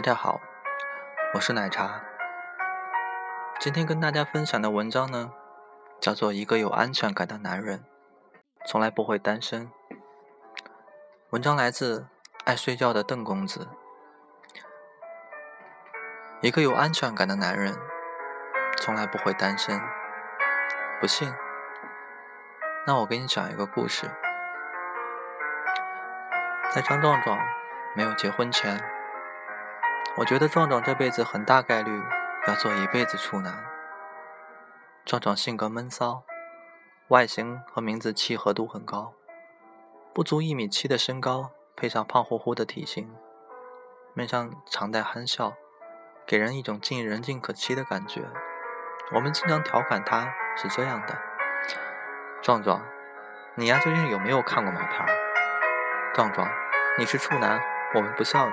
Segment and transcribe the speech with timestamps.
[0.00, 0.40] 大家好，
[1.34, 2.00] 我是奶茶。
[3.58, 5.30] 今天跟大家分享的文章呢，
[6.00, 7.84] 叫做《一个有安全感的男人
[8.64, 9.66] 从来不会单身》。
[11.28, 12.06] 文章来自
[12.46, 13.68] 爱睡觉的邓公子。
[16.40, 17.76] 一个有安全感的男人
[18.78, 19.78] 从来不会单身。
[20.98, 21.30] 不信？
[22.86, 24.10] 那我给你讲一个故事。
[26.74, 27.38] 在张壮壮
[27.94, 28.82] 没有结婚前。
[30.20, 31.90] 我觉得壮壮这辈子很大概率
[32.46, 33.64] 要做一辈子处男。
[35.06, 36.24] 壮壮性格闷骚，
[37.08, 39.14] 外形和名字契合度很高，
[40.12, 43.10] 不足一米七的身高，配上胖乎乎的体型，
[44.12, 45.54] 面上常带憨笑，
[46.26, 48.20] 给人一种近人尽可欺的感觉。
[49.14, 51.18] 我们经常调侃他是这样的
[52.44, 52.82] ：“壮壮，
[53.54, 55.06] 你呀究竟有没有看过毛片？”
[56.12, 56.46] 壮壮，
[56.98, 57.58] 你是处男，
[57.94, 58.52] 我们不笑你。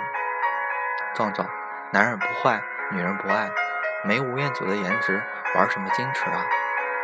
[1.18, 1.50] 壮壮，
[1.92, 3.50] 男人不坏，女人不爱，
[4.06, 5.20] 没吴彦祖的颜值，
[5.56, 6.46] 玩什么矜持啊？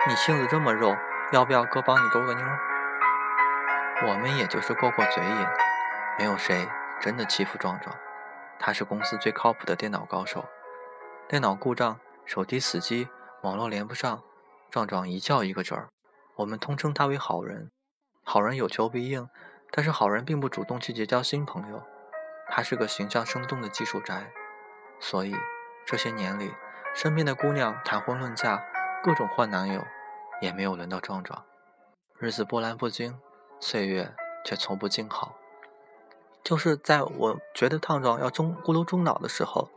[0.08, 0.96] 你性子这么肉，
[1.32, 2.46] 要不要哥帮你勾个妞？
[4.06, 5.48] 我们也就是过过嘴瘾，
[6.20, 6.70] 没有谁
[7.02, 7.96] 真的欺负壮壮。
[8.60, 10.46] 他是公司最靠谱的电脑高手，
[11.28, 13.10] 电脑故障，手机死机，
[13.42, 14.22] 网络连不上，
[14.70, 15.90] 壮壮一叫一个准儿。
[16.36, 17.72] 我们通称他为好人。
[18.24, 19.28] 好人有求必应，
[19.72, 21.82] 但是好人并不主动去结交新朋友。
[22.50, 24.32] 他是个形象生动的技术宅，
[25.00, 25.36] 所以
[25.86, 26.54] 这些年里，
[26.94, 28.64] 身边的姑娘谈婚论嫁，
[29.04, 29.84] 各种换男友，
[30.42, 31.44] 也没有轮到壮壮。
[32.20, 33.20] 日子波澜不惊，
[33.60, 34.14] 岁月
[34.46, 35.36] 却从不静好。
[36.44, 39.70] 就是在我觉得壮壮要中咕噜中脑的时候，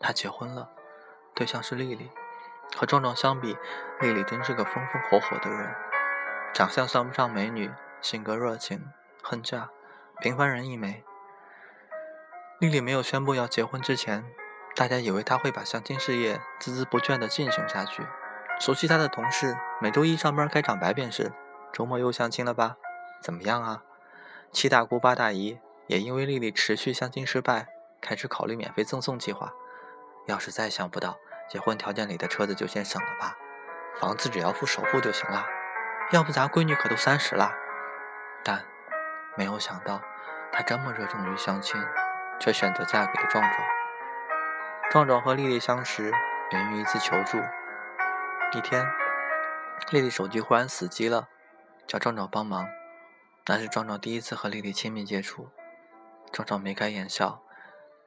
[0.00, 0.70] 他结婚了，
[1.34, 2.10] 对象是丽丽。
[2.76, 3.56] 和壮壮相比，
[4.00, 5.74] 丽丽真是个风风火火的人，
[6.52, 8.90] 长相算不上美女，性格热情，
[9.22, 9.68] 恨嫁，
[10.20, 11.04] 平凡人一枚。
[12.58, 14.24] 丽丽没有宣布要结婚之前，
[14.74, 18.06] 大家以为她会把相亲事业孜孜不倦地进行下去。
[18.58, 21.32] 熟悉她的同事，每周一上班开场白便是
[21.70, 22.76] ：“周末又相亲了吧？
[23.20, 23.82] 怎么样啊？”
[24.52, 27.68] 七大姑八大姨也因为丽丽持续相亲失败，
[28.00, 29.52] 开始考虑免费赠送计划。
[30.26, 31.18] 要是再想不到，
[31.50, 33.36] 结婚条件里的车子就先省了吧，
[34.00, 35.44] 房子只要付首付就行了。
[36.10, 37.52] 要不咱闺女可都三十了。
[38.42, 38.64] 但
[39.36, 40.00] 没有想到，
[40.50, 41.78] 她这么热衷于相亲。
[42.38, 43.66] 却选择嫁给了壮壮。
[44.90, 46.12] 壮壮和丽丽相识
[46.52, 47.38] 源于一次求助。
[48.52, 48.86] 一天，
[49.90, 51.28] 丽丽手机忽然死机了，
[51.86, 52.66] 叫壮壮帮忙。
[53.46, 55.48] 那是壮壮第一次和丽丽亲密接触。
[56.32, 57.42] 壮壮眉开眼笑，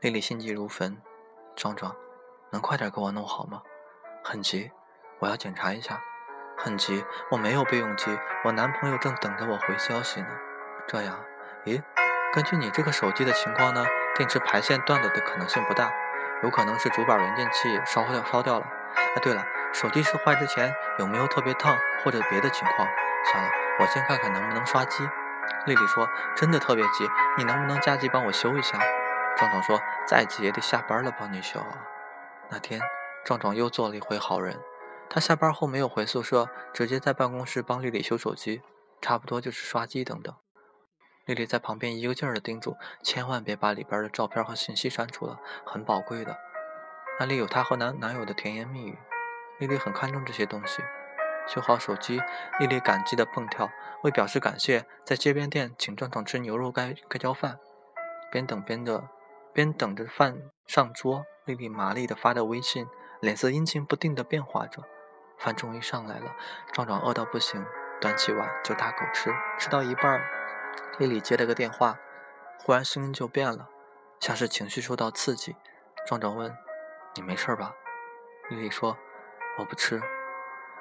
[0.01, 1.01] 丽丽心急如焚。
[1.55, 1.95] 壮壮，
[2.51, 3.61] 能快点给我弄好吗？
[4.23, 4.71] 很急，
[5.19, 6.01] 我要检查一下。
[6.57, 10.27] 很急，我没有备用机，我男朋友正等着我回消息呢。
[10.87, 11.23] 这样，
[11.65, 11.81] 咦？
[12.33, 13.85] 根据你这个手机的情况呢？
[14.19, 15.89] 电池排线断了的可能性不大，
[16.43, 18.67] 有可能是主板元件器烧掉烧掉了。
[18.93, 22.85] 哎，对了，手机是坏之前有没有特别烫或者别的情况？
[23.31, 23.49] 算了，
[23.79, 25.07] 我先看看能不能刷机。
[25.65, 28.77] 丽丽说：“真的特别急，你能不能加急帮我修一下？”
[29.37, 31.87] 壮壮说：“再急也得下班了帮你修。”啊
[32.49, 32.81] 那天，
[33.23, 34.59] 壮壮又做了一回好人，
[35.09, 38.63] 他下班后没有回宿舍，直接在办公室帮丽丽修手机，
[39.01, 40.35] 差不多就是刷机等等。
[41.29, 42.75] 丽丽在旁边一个劲儿的叮嘱
[43.05, 46.35] ：“千万别把里边的照片和信息删除了，很宝贵的。
[47.19, 48.97] 那里有她和男男友的甜言蜜语。”
[49.59, 50.81] 丽丽很看重这些东西。
[51.45, 52.19] 修好手机，
[52.59, 53.69] 丽丽感激的蹦跳，
[54.01, 57.59] 为表示感谢，在街边店请壮壮吃牛肉盖盖浇饭。
[58.31, 59.09] 边等边的，
[59.53, 60.35] 边等着饭
[60.65, 62.87] 上桌，丽丽麻利的发着微信，
[63.21, 64.81] 脸色阴晴不定的变化着。
[65.37, 66.35] 饭终于上来了，
[66.73, 67.63] 壮壮饿到不行，
[68.01, 70.38] 端起碗就大口吃，吃到一半。
[70.97, 71.97] 丽丽接了个电话，
[72.59, 73.69] 忽然声音就变了，
[74.19, 75.55] 像是情绪受到刺激。
[76.05, 76.55] 壮壮问
[77.15, 77.73] ：“你没事吧？”
[78.49, 78.97] 丽丽说
[79.59, 80.01] ：“我不吃，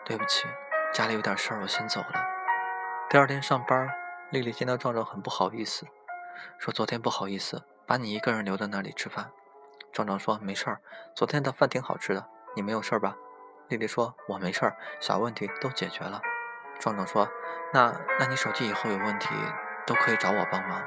[0.05, 0.47] 对不起，
[0.93, 2.27] 家里有点事儿，我先走了。”
[3.11, 3.89] 第二天上班，
[4.31, 5.87] 丽丽见到壮壮很不好意思，
[6.59, 9.31] 说：“昨天不好意思，把你一个人留在那里吃饭。”
[9.93, 10.81] 壮壮说：“没事儿，
[11.15, 12.27] 昨天的饭挺好吃的，
[12.57, 13.17] 你没有事儿吧？”
[13.69, 16.21] 丽丽说：“我没事儿，小问题都解决了。”
[16.81, 17.29] 壮壮说
[17.73, 19.29] ：“那那你手机以后有问题？”
[19.89, 20.85] 都可以找我帮忙。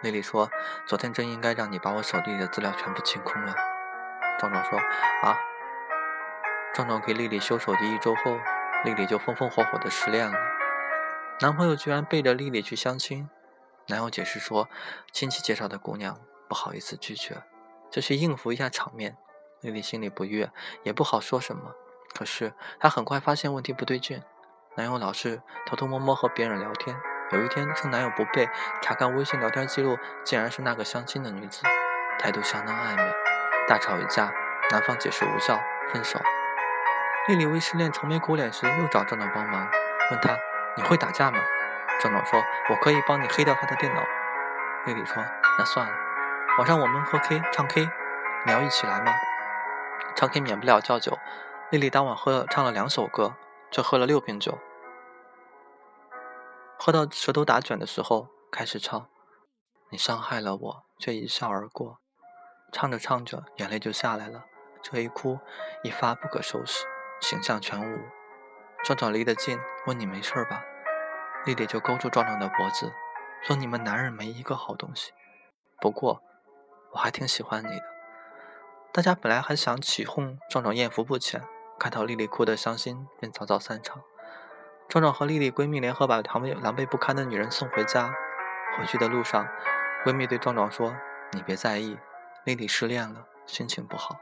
[0.00, 0.50] 丽丽说
[0.88, 3.54] ：“昨天真应该让你把我手机里的资料全部清空了。”
[4.40, 4.78] 壮壮说
[5.22, 5.38] ：“啊。”
[6.72, 8.38] 壮壮给丽丽修手机一周后，
[8.84, 10.36] 丽丽就风风火火的失恋了。
[11.40, 13.28] 男朋友居然背着丽丽去相亲。
[13.88, 14.68] 男友解释说
[15.12, 16.18] ：“亲戚介绍的姑娘，
[16.48, 17.42] 不好意思拒绝，
[17.90, 19.16] 就去应付一下场面。”
[19.60, 20.50] 丽丽心里不悦，
[20.82, 21.74] 也不好说什么。
[22.14, 24.22] 可是她很快发现问题不对劲，
[24.76, 26.96] 男友老是偷偷摸摸和别人聊天。
[27.30, 28.48] 有一天，趁男友不备，
[28.82, 31.62] 查看微信聊天记录，竟然是那个相亲的女子，
[32.18, 33.02] 态度相当暧昧。
[33.66, 34.30] 大吵一架，
[34.70, 35.58] 男方解释无效，
[35.92, 36.20] 分手。
[37.28, 39.66] 丽丽为失恋愁眉苦脸时，又找郑总帮忙，
[40.10, 40.36] 问他
[40.76, 41.38] ：“你会打架吗？”
[41.98, 44.02] 郑总说：“我可以帮你黑掉他的电脑。”
[44.84, 45.24] 丽丽说
[45.58, 45.92] ：“那算了，
[46.58, 47.88] 晚上我们喝 K 唱 K，
[48.44, 49.10] 你要一起来吗？”
[50.14, 51.18] 唱 K 免不了叫酒，
[51.70, 53.34] 丽丽当晚喝了唱了两首歌，
[53.70, 54.58] 却喝了六瓶酒。
[56.78, 59.08] 喝到舌头打卷的时候，开始唱
[59.90, 61.98] ：“你伤害了我，却一笑而过。”
[62.72, 64.44] 唱着唱着，眼泪就下来了。
[64.82, 65.38] 这一哭，
[65.82, 66.84] 一发不可收拾，
[67.20, 67.98] 形象全无。
[68.82, 70.62] 壮壮离得近，问你没事吧？
[71.46, 72.92] 丽丽就勾住壮壮的脖子，
[73.42, 75.12] 说：“你们男人没一个好东西。
[75.80, 76.22] 不过，
[76.92, 77.84] 我还挺喜欢你的。”
[78.92, 81.42] 大家本来还想起哄，壮壮艳福不浅，
[81.78, 84.02] 看到丽丽哭得伤心，便早早散场。
[84.88, 88.14] 壮壮和丽丽闺蜜联合把狼狈狼狈不堪的女人送回家。
[88.76, 89.48] 回去的路上，
[90.04, 90.96] 闺蜜对壮壮说
[91.32, 91.98] ：“你别在意，
[92.44, 94.20] 丽丽失恋了，心情不好。”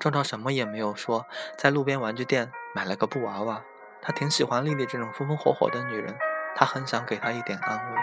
[0.00, 1.26] 壮壮什么也没有说，
[1.56, 3.62] 在路边玩具店买了个布娃娃。
[4.00, 6.16] 他挺喜欢丽丽这种风风火火的女人，
[6.54, 8.00] 他很想给她一点安慰。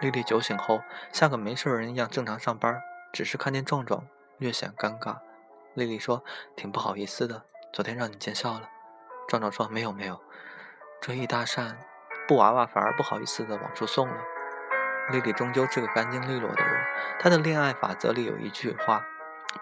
[0.00, 0.80] 丽丽酒醒后，
[1.12, 2.80] 像个没事人一样正常上班，
[3.12, 4.06] 只是看见壮壮，
[4.36, 5.18] 略显尴尬。
[5.74, 6.22] 丽丽说
[6.54, 7.42] ：“挺不好意思的，
[7.72, 8.70] 昨天让你见笑了。”
[9.28, 10.20] 壮壮说：“没有没有。”
[11.00, 11.76] 这一搭讪，
[12.26, 14.16] 布娃娃反而不好意思的往出送了。
[15.10, 16.84] 丽丽终究是个干净利落的人，
[17.18, 19.06] 她的恋爱法则里有一句话：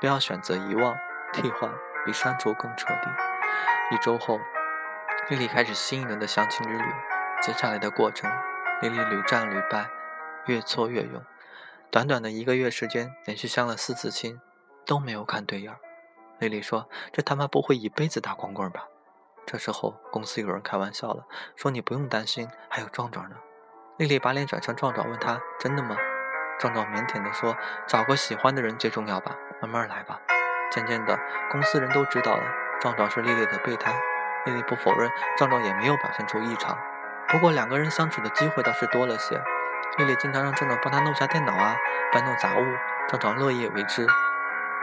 [0.00, 0.96] 不要选择遗忘，
[1.32, 1.70] 替换
[2.04, 3.10] 比删除更彻底。
[3.92, 4.40] 一周后，
[5.28, 6.84] 丽丽开始新一轮的相亲之旅。
[7.42, 8.30] 接下来的过程，
[8.80, 9.88] 丽丽屡战屡败，
[10.46, 11.22] 越挫越勇。
[11.90, 14.40] 短短的一个月时间，连续相了四次亲，
[14.84, 15.76] 都没有看对眼。
[16.40, 18.88] 丽丽说：“这他妈不会一辈子打光棍吧？”
[19.46, 23.36] 这时候，公司有人开玩笑了，说：“你不用担心，还有壮壮呢。”
[23.96, 25.96] 丽丽把脸转向壮壮，问他：“真的吗？”
[26.58, 27.56] 壮壮腼腆地说
[27.86, 30.20] ：“找个喜欢的人最重要吧，慢慢来吧。”
[30.72, 31.16] 渐渐的，
[31.48, 32.42] 公司人都知道了，
[32.80, 33.94] 壮壮是丽丽的备胎。
[34.46, 36.76] 丽丽不否认，壮壮也没有表现出异常。
[37.28, 39.40] 不过，两个人相处的机会倒是多了些。
[39.98, 41.76] 丽丽经常让壮壮帮她弄下电脑啊，
[42.12, 42.64] 搬弄杂物，
[43.08, 44.06] 壮壮乐意为之。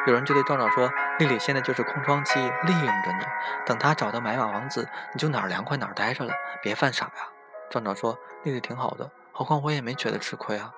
[0.06, 3.26] 有人就对壮壮说：“丽丽现在就是空窗期，利用着你。
[3.66, 7.30] 等她找到白马王子，你就哪儿凉快哪儿待着了，别犯傻呀。”
[7.72, 10.74] 壮壮说：“丽丽挺好的，何况我也没觉得吃亏啊。”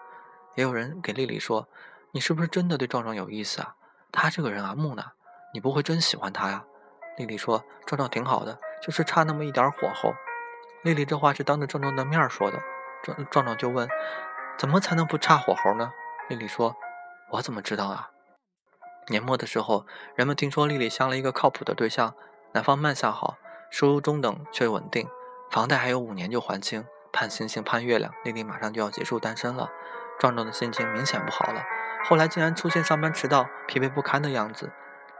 [0.55, 1.67] 也有人给丽丽说
[2.13, 3.75] ：“你是不是真的对壮壮有意思啊？
[4.11, 5.13] 他这个人啊木讷，
[5.53, 6.63] 你不会真喜欢他呀？”
[7.17, 10.13] 丽丽说：“壮壮挺好的，就是差那么一点火候。”
[10.83, 12.59] 丽丽这话是当着壮壮的面说的。
[13.01, 13.89] 壮壮壮就问
[14.57, 15.91] ：“怎么才能不差火候呢？”
[16.29, 16.75] 丽丽说
[17.31, 18.11] ：“我怎么知道啊？”
[19.07, 19.85] 年末的时候，
[20.15, 22.15] 人们听说丽丽相了一个靠谱的对象，
[22.53, 23.37] 男方慢相好，
[23.69, 25.07] 收入中等却稳定，
[25.51, 29.69] 房贷还有五年就还清，盼星星盼月亮，丽丽马上就要结束单身了。
[30.17, 31.63] 壮壮的心情明显不好了，
[32.05, 34.71] 后来竟然出现上班迟到、疲惫不堪的样子，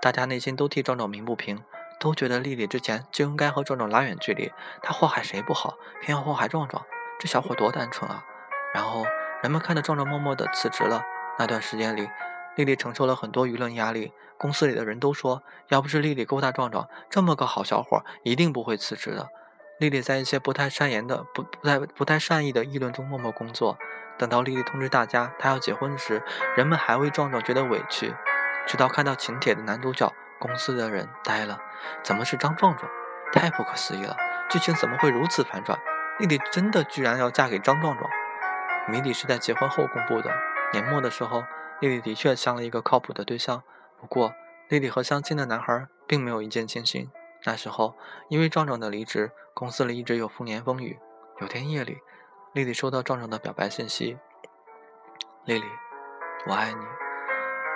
[0.02, 1.64] 大家内心都替壮壮鸣不平，
[2.00, 4.52] 都觉得丽丽之前就应该和壮壮拉远距离，
[4.82, 6.84] 她祸害谁不好，偏要祸害壮壮，
[7.20, 8.24] 这小伙多单纯啊！
[8.74, 9.06] 然后
[9.44, 11.04] 人们看着壮壮默默地辞职了，
[11.38, 12.10] 那段时间里。
[12.56, 19.28] 丽丽承受了很多舆论压力，公司里的人都说，要不是丽丽勾搭壮壮，这么个好小伙一定不会辞职的。
[19.78, 23.78] 丽丽在一些不太善言的、不不太不太善意的议论中默默工作。
[24.18, 26.24] 等到丽丽通知大家她要结婚时，
[26.56, 28.16] 人们还为壮壮觉得委屈。
[28.66, 31.60] 直到看到请帖的男主角，公司的人呆了：
[32.04, 32.90] 怎么是张壮壮？
[33.34, 34.16] 太不可思议了！
[34.50, 35.78] 剧情怎么会如此反转？
[36.20, 38.10] 丽丽真的居然要嫁给张壮壮？
[38.88, 40.32] 谜底是在结婚后公布的。
[40.72, 41.44] 年末的时候。
[41.82, 43.62] 丽丽的确相了一个靠谱的对象，
[44.00, 44.34] 不过
[44.70, 47.12] 丽丽和相亲的男孩并没有一见倾心。
[47.44, 47.96] 那时候，
[48.30, 50.98] 因为壮壮的离职，公司里一直有风言风语。
[51.40, 52.00] 有天夜里，
[52.54, 54.18] 丽丽收到壮壮的表白信息
[55.46, 55.66] ：“丽丽，
[56.48, 56.80] 我爱你。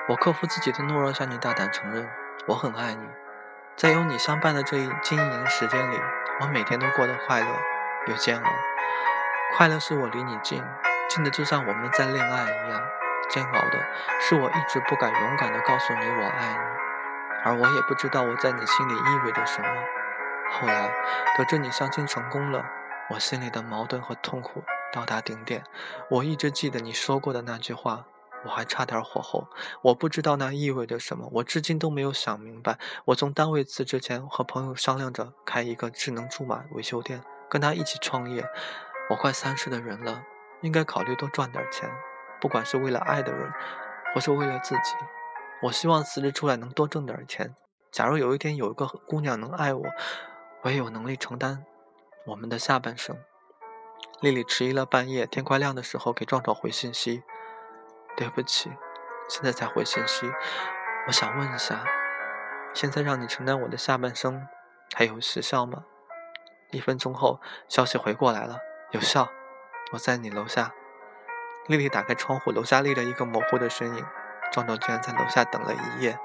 [0.08, 2.10] 我克服自己的懦弱，向你大胆承认，
[2.48, 3.06] 我很爱你。
[3.76, 5.98] 在有你相伴的这一近一年时间里，
[6.40, 7.48] 我每天都过得快乐
[8.08, 8.50] 又煎熬。
[9.56, 10.64] 快乐是我离你近，
[11.10, 12.82] 近的就像我们在恋爱一样。”
[13.30, 13.86] 煎熬的
[14.22, 16.60] 是，我一直不敢勇敢地告诉你我爱你，
[17.46, 19.68] 而我也不知道我在你心里意味着什么。
[20.52, 20.92] 后来
[21.38, 22.66] 得知你相亲成功了，
[23.12, 25.64] 我心里的矛盾和痛苦到达顶点。
[26.10, 28.06] 我一直记得你说过的那句话，
[28.46, 29.48] 我还差点火候。
[29.84, 32.80] 我不知道那意味着什么，我至今都没有想明白。
[33.06, 38.44] 我从单位辞职前，和朋友商量着开一个智能数码维修店，跟他一起创业。
[39.12, 40.24] 我快三十的人了，
[40.62, 41.90] 应该考虑多赚点钱。
[42.42, 43.52] 不管是为了爱的人，
[44.14, 44.96] 或是为了自己，
[45.64, 47.56] 我希望辞职出来能多挣点钱。
[47.92, 49.86] 假如有一天有一个姑娘能爱我，
[50.62, 51.66] 我也有能力承担
[52.28, 53.18] 我们的下半生。
[54.22, 57.24] 丽丽迟疑了半夜，天快亮的时候给壮壮回信息
[58.16, 58.72] ：“对不起，
[59.30, 60.32] 现在才回信息，
[61.08, 61.84] 我想问一下，
[62.74, 64.48] 现在让你承担我的下半生，
[64.96, 65.86] 还有时效吗？
[66.72, 68.60] 一分钟后，消息回过来了，
[68.92, 69.30] 有效。
[69.94, 70.74] 我在你楼下。
[71.70, 74.04] 丽丽打开窗户，楼下立了一个模糊的身影。
[74.52, 76.18] 壮壮居然在楼下等了一夜。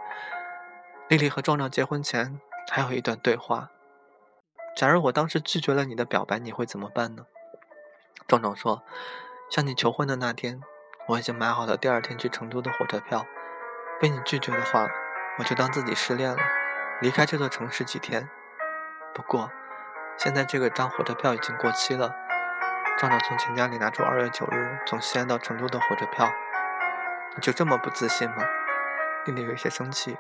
[1.08, 3.68] 丽丽和壮壮结婚前还有一段对话：
[4.74, 7.26] 假如我当时拒绝了你的表白，你会怎么办呢？
[8.26, 8.82] 壮壮说：
[9.50, 10.62] 向你求婚的那天，
[11.08, 13.26] 我已经买好了第二天去成都的火车票。
[14.00, 14.88] 被你拒绝的话，
[15.38, 16.38] 我就当自己失恋了，
[17.02, 18.30] 离开这座城市几天。
[19.12, 19.50] 不过，
[20.16, 22.16] 现在这个张火车票已经过期了。
[22.96, 26.30] 壮壮从钱夹里拿出二月九日从西安到成都的火车票。
[27.34, 28.36] 你就这么不自信吗？
[29.26, 30.16] 丽丽有些生气。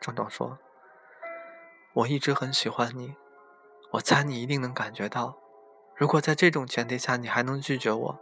[0.00, 0.58] 壮壮说
[1.92, 3.16] ：“我一直很喜欢你，
[3.92, 5.36] 我猜你一定能感觉到。
[5.96, 8.20] 如果在这种前提下你还能拒绝我，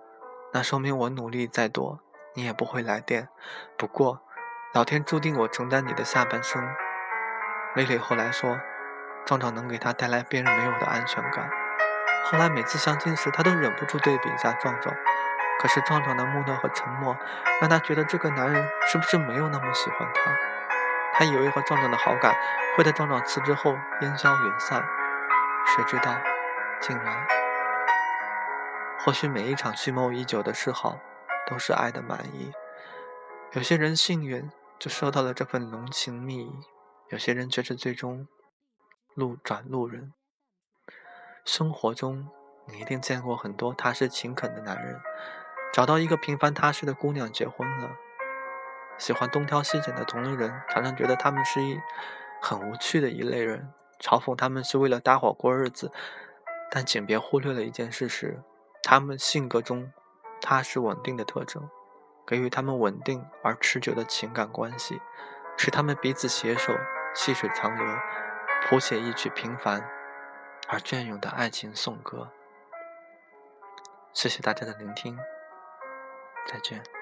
[0.52, 2.00] 那说明我努力再多，
[2.34, 3.28] 你也不会来电。
[3.76, 4.22] 不过，
[4.72, 6.66] 老天注定我承担你的下半生。”
[7.76, 8.58] 丽丽后来说
[9.26, 11.50] ：“壮壮能给她带来别人没有的安全感。
[12.30, 14.94] 后来每次相亲时，她都忍不住对比一下壮壮。”
[15.58, 17.18] 可是壮壮的木讷和沉默，
[17.60, 20.30] 让他觉得这个男人是不是没有那么喜欢他？
[21.14, 22.32] 他以为和壮壮的好感
[22.76, 24.86] 会在壮壮辞职后烟消云散，
[25.66, 26.14] 谁知道，
[26.80, 27.26] 竟然……
[29.00, 31.00] 或许每一场蓄谋已久的示好，
[31.50, 32.52] 都是爱的满意。
[33.54, 36.60] 有些人幸运就收到了这份浓情蜜意，
[37.08, 38.28] 有些人却是最终
[39.14, 40.12] 路转路人。
[41.48, 42.28] 生活中，
[42.66, 45.00] 你一定见过很多踏实勤恳的男人。
[45.72, 47.88] 找到一个平凡踏实的姑娘结婚了，
[48.98, 51.80] 喜欢东挑西拣的同龄人常常觉得他们是一
[52.42, 55.90] 很无趣的一类人，嘲讽他们是为了搭伙过日子。
[56.70, 58.42] 但请别忽略了一件事实：
[58.82, 59.90] 他们性格中
[60.42, 61.66] 踏实稳定的特征，
[62.26, 65.00] 给予他们稳定而持久的情感关系，
[65.56, 66.74] 使他们彼此携手，
[67.14, 67.86] 细水长流，
[68.68, 69.82] 谱写一曲平凡
[70.68, 72.30] 而隽永的爱情颂歌。
[74.12, 75.18] 谢谢大家的聆听。
[76.48, 76.97] 再见。